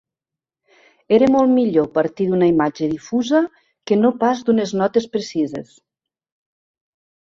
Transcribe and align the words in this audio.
Era 1.17 1.25
molt 1.33 1.51
millor 1.57 1.89
partir 1.97 2.27
d'una 2.31 2.49
imatge 2.53 2.89
difusa 2.93 3.41
que 3.91 3.99
no 4.03 4.13
pas 4.25 4.43
d'unes 4.49 4.75
notes 4.81 5.07
precises. 5.17 5.77